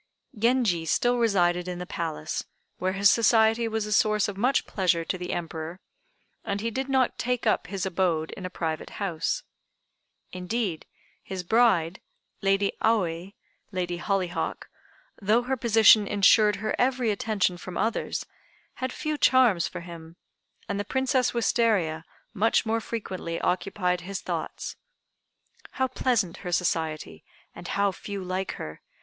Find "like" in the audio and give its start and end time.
28.23-28.53